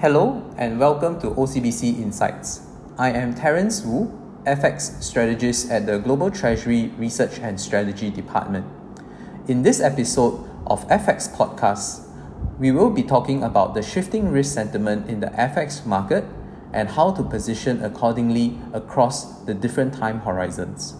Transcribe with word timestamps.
Hello 0.00 0.42
and 0.56 0.80
welcome 0.80 1.20
to 1.20 1.26
OCBC 1.32 2.00
Insights. 2.00 2.62
I 2.96 3.10
am 3.10 3.34
Terence 3.34 3.82
Wu, 3.82 4.08
FX 4.46 5.02
strategist 5.02 5.70
at 5.70 5.84
the 5.84 5.98
Global 5.98 6.30
Treasury 6.30 6.90
Research 6.96 7.38
and 7.38 7.60
Strategy 7.60 8.08
Department. 8.08 8.64
In 9.46 9.62
this 9.62 9.78
episode 9.78 10.42
of 10.66 10.88
FX 10.88 11.30
Podcast, 11.36 12.08
we 12.58 12.72
will 12.72 12.88
be 12.88 13.02
talking 13.02 13.42
about 13.42 13.74
the 13.74 13.82
shifting 13.82 14.30
risk 14.32 14.54
sentiment 14.54 15.06
in 15.06 15.20
the 15.20 15.26
FX 15.36 15.84
market 15.84 16.24
and 16.72 16.88
how 16.88 17.12
to 17.12 17.22
position 17.22 17.84
accordingly 17.84 18.58
across 18.72 19.44
the 19.44 19.52
different 19.52 19.92
time 19.92 20.20
horizons. 20.20 20.94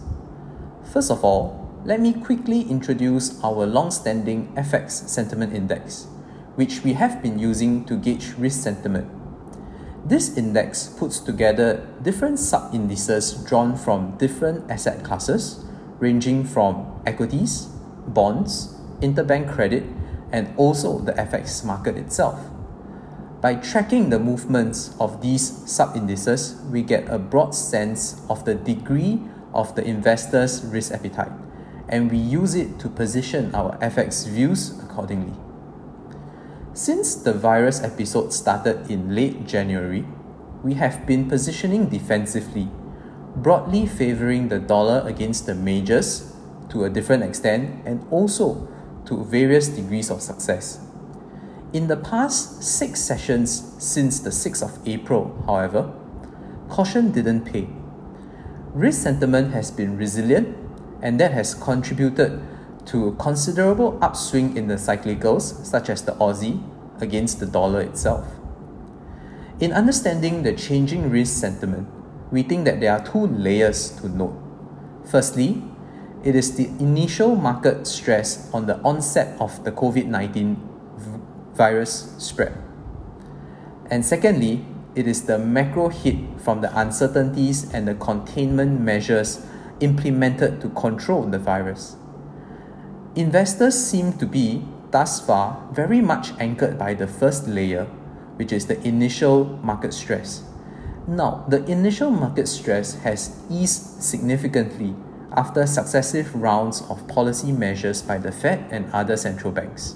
First 0.93 1.09
of 1.09 1.25
all, 1.25 1.73
let 1.85 1.99
me 1.99 2.13
quickly 2.13 2.69
introduce 2.69 3.43
our 3.43 3.65
long-standing 3.65 4.53
FX 4.53 5.09
sentiment 5.09 5.55
index 5.55 6.05
which 6.55 6.83
we 6.83 6.93
have 6.93 7.21
been 7.21 7.39
using 7.39 7.85
to 7.85 7.95
gauge 7.95 8.33
risk 8.37 8.61
sentiment. 8.61 9.09
This 10.05 10.35
index 10.35 10.87
puts 10.87 11.19
together 11.19 11.87
different 12.01 12.39
sub 12.39 12.73
indices 12.73 13.33
drawn 13.45 13.75
from 13.75 14.17
different 14.17 14.69
asset 14.69 15.03
classes, 15.03 15.63
ranging 15.99 16.43
from 16.43 17.01
equities, 17.05 17.67
bonds, 18.07 18.75
interbank 18.99 19.53
credit, 19.53 19.83
and 20.31 20.53
also 20.57 20.99
the 20.99 21.13
FX 21.13 21.63
market 21.63 21.97
itself. 21.97 22.39
By 23.41 23.55
tracking 23.55 24.09
the 24.09 24.19
movements 24.19 24.95
of 24.99 25.21
these 25.21 25.69
sub 25.69 25.95
indices, 25.95 26.61
we 26.69 26.81
get 26.81 27.07
a 27.09 27.17
broad 27.17 27.55
sense 27.55 28.21
of 28.29 28.45
the 28.45 28.55
degree 28.55 29.21
of 29.53 29.75
the 29.75 29.83
investor's 29.83 30.63
risk 30.65 30.93
appetite, 30.93 31.31
and 31.89 32.11
we 32.11 32.17
use 32.17 32.55
it 32.55 32.79
to 32.79 32.89
position 32.89 33.53
our 33.53 33.77
FX 33.77 34.27
views 34.27 34.79
accordingly. 34.79 35.33
Since 36.73 37.15
the 37.15 37.33
virus 37.33 37.83
episode 37.83 38.31
started 38.31 38.89
in 38.89 39.13
late 39.13 39.45
January, 39.45 40.05
we 40.63 40.75
have 40.75 41.05
been 41.05 41.27
positioning 41.27 41.89
defensively, 41.89 42.69
broadly 43.35 43.85
favoring 43.85 44.47
the 44.47 44.59
dollar 44.59 45.03
against 45.05 45.47
the 45.47 45.53
majors 45.53 46.33
to 46.69 46.85
a 46.85 46.89
different 46.89 47.23
extent 47.23 47.85
and 47.85 48.07
also 48.09 48.69
to 49.03 49.21
various 49.25 49.67
degrees 49.67 50.09
of 50.09 50.21
success. 50.21 50.79
In 51.73 51.87
the 51.87 51.97
past 51.97 52.63
six 52.63 53.01
sessions 53.01 53.75
since 53.77 54.21
the 54.21 54.29
6th 54.29 54.63
of 54.63 54.87
April, 54.87 55.43
however, 55.45 55.91
caution 56.69 57.11
didn't 57.11 57.51
pay. 57.51 57.67
Risk 58.73 59.03
sentiment 59.03 59.51
has 59.51 59.71
been 59.71 59.97
resilient 59.97 60.55
and 61.01 61.19
that 61.19 61.33
has 61.33 61.53
contributed 61.53 62.41
to 62.87 63.15
considerable 63.19 63.97
upswing 64.01 64.57
in 64.57 64.67
the 64.67 64.75
cyclicals, 64.75 65.65
such 65.65 65.89
as 65.89 66.03
the 66.03 66.13
Aussie, 66.13 66.61
against 66.99 67.39
the 67.39 67.45
dollar 67.45 67.81
itself. 67.81 68.25
In 69.59 69.71
understanding 69.73 70.43
the 70.43 70.53
changing 70.53 71.09
risk 71.09 71.39
sentiment, 71.39 71.87
we 72.31 72.43
think 72.43 72.65
that 72.65 72.79
there 72.79 72.91
are 72.93 73.05
two 73.05 73.27
layers 73.27 73.91
to 74.01 74.09
note. 74.09 74.35
Firstly, 75.05 75.61
it 76.23 76.35
is 76.35 76.55
the 76.55 76.67
initial 76.79 77.35
market 77.35 77.87
stress 77.87 78.51
on 78.53 78.67
the 78.67 78.79
onset 78.81 79.39
of 79.39 79.63
the 79.63 79.71
COVID 79.71 80.05
19 80.05 80.69
virus 81.53 82.13
spread. 82.17 82.57
And 83.89 84.05
secondly, 84.05 84.65
it 84.95 85.07
is 85.07 85.25
the 85.25 85.37
macro 85.37 85.89
hit 85.89 86.15
from 86.39 86.61
the 86.61 86.79
uncertainties 86.79 87.73
and 87.73 87.87
the 87.87 87.95
containment 87.95 88.81
measures 88.81 89.45
implemented 89.79 90.61
to 90.61 90.69
control 90.69 91.23
the 91.23 91.39
virus. 91.39 91.95
Investors 93.15 93.75
seem 93.75 94.13
to 94.19 94.25
be, 94.25 94.63
thus 94.91 95.19
far, 95.19 95.67
very 95.73 95.99
much 95.99 96.31
anchored 96.39 96.79
by 96.79 96.93
the 96.93 97.07
first 97.07 97.45
layer, 97.45 97.83
which 98.37 98.53
is 98.53 98.67
the 98.67 98.79
initial 98.87 99.43
market 99.61 99.93
stress. 99.93 100.43
Now, 101.07 101.43
the 101.49 101.61
initial 101.65 102.09
market 102.09 102.47
stress 102.47 102.95
has 103.03 103.37
eased 103.49 104.01
significantly 104.01 104.95
after 105.33 105.67
successive 105.67 106.33
rounds 106.33 106.83
of 106.89 107.05
policy 107.09 107.51
measures 107.51 108.01
by 108.01 108.17
the 108.17 108.31
Fed 108.31 108.65
and 108.71 108.89
other 108.93 109.17
central 109.17 109.51
banks. 109.51 109.95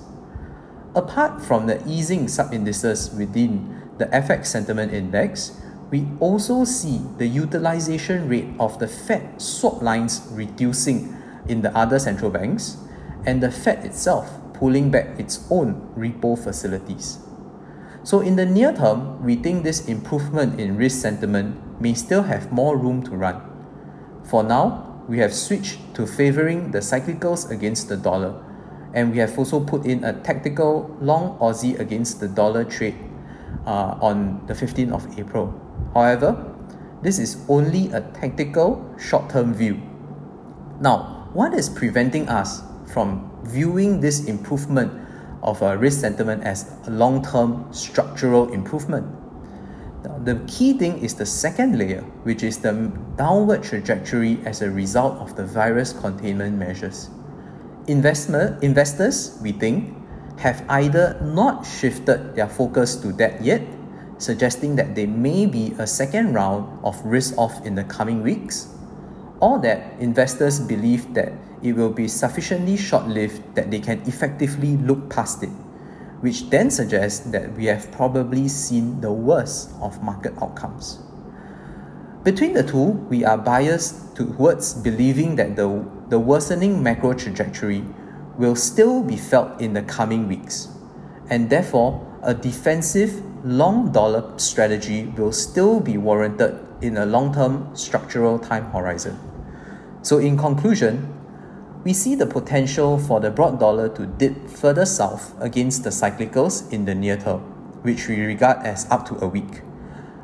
Apart 0.94 1.42
from 1.42 1.68
the 1.68 1.82
easing 1.88 2.28
sub-indices 2.28 3.12
within 3.12 3.82
the 3.98 4.08
FX 4.08 4.48
sentiment 4.48 4.94
index, 4.94 5.62
we 5.90 6.06
also 6.20 6.66
see 6.66 7.00
the 7.18 7.28
utilization 7.28 8.28
rate 8.28 8.50
of 8.60 8.78
the 8.80 8.90
Fed 8.90 9.42
swap 9.42 9.82
lines 9.82 10.28
reducing 10.32 11.16
in 11.48 11.62
the 11.62 11.74
other 11.78 11.98
central 11.98 12.30
banks 12.30 12.78
and 13.26 13.42
the 13.42 13.52
Fed 13.52 13.86
itself 13.86 14.40
pulling 14.54 14.90
back 14.90 15.20
its 15.20 15.46
own 15.50 15.92
repo 15.98 16.38
facilities. 16.42 17.20
So, 18.04 18.22
in 18.22 18.36
the 18.36 18.46
near 18.46 18.72
term, 18.72 19.24
we 19.24 19.36
think 19.36 19.64
this 19.64 19.88
improvement 19.88 20.60
in 20.60 20.78
risk 20.78 21.02
sentiment 21.02 21.82
may 21.82 21.94
still 21.94 22.24
have 22.24 22.52
more 22.52 22.78
room 22.78 23.04
to 23.04 23.12
run. 23.12 23.42
For 24.24 24.44
now, 24.44 25.04
we 25.08 25.20
have 25.20 25.34
switched 25.34 25.80
to 25.96 26.06
favoring 26.06 26.72
the 26.72 26.80
cyclicals 26.80 27.50
against 27.50 27.90
the 27.90 27.98
dollar, 27.98 28.42
and 28.94 29.12
we 29.12 29.18
have 29.18 29.38
also 29.38 29.60
put 29.60 29.86
in 29.86 30.04
a 30.04 30.14
tactical 30.14 30.96
long 31.02 31.38
Aussie 31.40 31.80
against 31.80 32.20
the 32.20 32.28
dollar 32.28 32.64
trade 32.64 32.96
uh, 33.66 33.98
on 34.02 34.46
the 34.48 34.54
15th 34.54 34.94
of 34.94 35.20
April. 35.20 35.54
However, 35.94 36.54
this 37.02 37.20
is 37.20 37.44
only 37.50 37.92
a 37.92 38.02
tactical 38.02 38.86
short 38.98 39.30
term 39.30 39.54
view. 39.54 39.82
Now, 40.80 41.30
what 41.34 41.54
is 41.54 41.70
preventing 41.70 42.30
us 42.30 42.62
from 42.88 43.32
viewing 43.44 44.00
this 44.00 44.26
improvement 44.26 44.92
of 45.44 45.62
a 45.62 45.78
risk 45.78 46.02
sentiment 46.02 46.44
as 46.44 46.72
a 46.88 46.90
long-term 46.90 47.72
structural 47.72 48.52
improvement. 48.52 49.06
The 50.26 50.42
key 50.48 50.78
thing 50.78 51.00
is 51.00 51.16
the 51.16 51.26
second 51.26 51.78
layer, 51.78 52.02
which 52.24 52.44
is 52.44 52.58
the 52.58 52.92
downward 53.16 53.64
trajectory 53.64 54.40
as 54.46 54.62
a 54.62 54.70
result 54.70 55.18
of 55.18 55.36
the 55.36 55.46
virus 55.46 55.94
containment 55.94 56.58
measures. 56.58 57.10
Investment, 57.88 58.64
investors, 58.64 59.38
we 59.42 59.52
think, 59.52 59.96
have 60.38 60.64
either 60.70 61.20
not 61.24 61.66
shifted 61.66 62.36
their 62.36 62.48
focus 62.50 62.96
to 62.98 63.14
that 63.14 63.42
yet, 63.44 63.62
suggesting 64.18 64.76
that 64.76 64.96
there 64.96 65.08
may 65.08 65.46
be 65.46 65.74
a 65.80 65.88
second 65.88 66.34
round 66.34 66.68
of 66.84 67.00
risk 67.06 67.38
off 67.38 67.66
in 67.66 67.76
the 67.76 67.84
coming 67.84 68.22
weeks, 68.22 68.68
or 69.40 69.60
that 69.60 70.00
investors 70.00 70.60
believe 70.60 71.14
that 71.14 71.34
it 71.62 71.74
will 71.74 71.92
be 71.92 72.08
sufficiently 72.08 72.78
short 72.78 73.08
lived 73.08 73.42
that 73.56 73.72
they 73.72 73.80
can 73.80 74.02
effectively 74.08 74.78
look 74.78 75.10
past 75.10 75.44
it, 75.44 75.50
which 76.22 76.50
then 76.50 76.70
suggests 76.70 77.20
that 77.32 77.54
we 77.54 77.66
have 77.66 77.92
probably 77.92 78.48
seen 78.48 79.02
the 79.02 79.12
worst 79.12 79.72
of 79.82 80.02
market 80.04 80.34
outcomes. 80.42 81.00
Between 82.24 82.54
the 82.54 82.64
two, 82.64 83.06
we 83.10 83.24
are 83.24 83.38
biased 83.38 84.16
towards 84.16 84.74
believing 84.74 85.36
that 85.36 85.56
the, 85.56 85.86
the 86.10 86.18
worsening 86.18 86.82
macro 86.82 87.14
trajectory 87.14 87.84
will 88.38 88.56
still 88.56 89.04
be 89.04 89.16
felt 89.16 89.62
in 89.62 89.74
the 89.74 89.84
coming 89.84 90.28
weeks, 90.28 90.70
and 91.30 91.50
therefore, 91.50 92.02
a 92.24 92.34
defensive 92.34 93.22
long 93.46 93.92
dollar 93.92 94.24
strategy 94.40 95.06
will 95.16 95.32
still 95.32 95.80
be 95.80 95.98
warranted 95.98 96.60
in 96.82 96.98
a 96.98 97.06
long 97.06 97.32
term 97.32 97.70
structural 97.76 98.40
time 98.40 98.66
horizon. 98.72 99.20
So, 100.02 100.18
in 100.18 100.36
conclusion, 100.36 101.14
we 101.84 101.94
see 101.94 102.16
the 102.16 102.26
potential 102.26 102.98
for 102.98 103.20
the 103.20 103.30
broad 103.30 103.60
dollar 103.60 103.88
to 103.90 104.08
dip 104.08 104.50
further 104.50 104.86
south 104.86 105.40
against 105.40 105.84
the 105.84 105.92
cyclicals 105.92 106.72
in 106.74 106.86
the 106.86 106.96
near 106.96 107.18
term, 107.18 107.42
which 107.84 108.08
we 108.08 108.20
regard 108.22 108.66
as 108.66 108.90
up 108.90 109.08
to 109.10 109.24
a 109.24 109.28
week, 109.28 109.62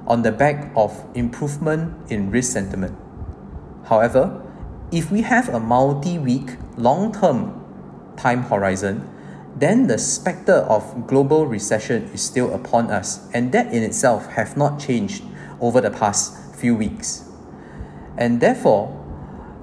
on 0.07 0.23
the 0.23 0.31
back 0.31 0.71
of 0.75 1.05
improvement 1.13 2.11
in 2.11 2.31
risk 2.31 2.53
sentiment. 2.53 2.97
However, 3.85 4.41
if 4.91 5.11
we 5.11 5.21
have 5.21 5.47
a 5.49 5.59
multi 5.59 6.17
week, 6.17 6.57
long 6.75 7.13
term 7.13 7.63
time 8.17 8.41
horizon, 8.43 9.07
then 9.55 9.87
the 9.87 9.97
specter 9.97 10.65
of 10.67 11.07
global 11.07 11.45
recession 11.45 12.03
is 12.13 12.21
still 12.21 12.53
upon 12.53 12.89
us, 12.91 13.29
and 13.33 13.51
that 13.51 13.73
in 13.73 13.83
itself 13.83 14.27
have 14.27 14.57
not 14.57 14.79
changed 14.79 15.23
over 15.59 15.81
the 15.81 15.91
past 15.91 16.55
few 16.55 16.75
weeks. 16.75 17.29
And 18.17 18.41
therefore, 18.41 18.97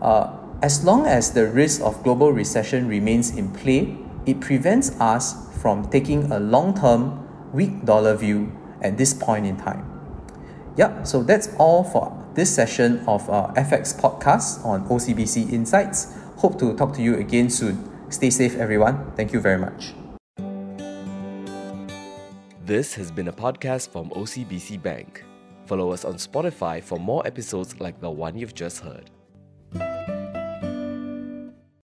uh, 0.01 0.37
as 0.62 0.85
long 0.85 1.07
as 1.07 1.33
the 1.33 1.47
risk 1.47 1.81
of 1.83 2.03
global 2.03 2.33
recession 2.33 2.89
remains 2.89 3.31
in 3.31 3.51
play, 3.53 3.97
it 4.27 4.41
prevents 4.41 4.91
us 5.01 5.35
from 5.61 5.89
taking 5.91 6.31
a 6.31 6.39
long 6.39 6.75
term, 6.75 7.27
weak 7.53 7.85
dollar 7.85 8.17
view 8.17 8.53
at 8.83 8.99
this 8.99 9.15
point 9.15 9.47
in 9.47 9.57
time. 9.57 9.85
Yep, 10.77 11.07
so 11.07 11.23
that's 11.23 11.49
all 11.59 11.83
for 11.83 12.15
this 12.35 12.55
session 12.55 13.05
of 13.09 13.29
uh, 13.29 13.53
FX 13.57 13.99
podcast 13.99 14.65
on 14.65 14.89
OCBC 14.89 15.53
Insights. 15.53 16.15
Hope 16.37 16.59
to 16.61 16.77
talk 16.77 16.95
to 16.95 17.03
you 17.03 17.17
again 17.17 17.51
soon. 17.51 17.88
Stay 18.11 18.31
safe, 18.31 18.57
everyone. 18.57 19.13
Thank 19.17 19.33
you 19.33 19.41
very 19.41 19.59
much. 19.59 19.95
This 22.65 22.95
has 22.95 23.11
been 23.11 23.29
a 23.29 23.33
podcast 23.33 23.91
from 23.91 24.11
OCBC 24.11 24.83
Bank. 24.83 25.25
Follow 25.67 25.93
us 25.93 26.05
on 26.05 26.15
Spotify 26.15 26.83
for 26.83 26.99
more 26.99 27.27
episodes 27.27 27.81
like 27.81 28.01
the 28.01 28.11
one 28.11 28.37
you've 28.37 28.55
just 28.55 28.81
heard. 28.81 29.11